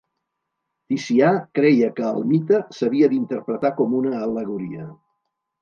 Ticià 0.93 1.27
creia 1.59 1.91
que 2.01 2.07
el 2.13 2.19
mite 2.31 2.63
s'havia 2.79 3.13
d'interpretar 3.15 3.73
com 3.83 3.97
una 4.03 4.15
al·legoria. 4.25 4.91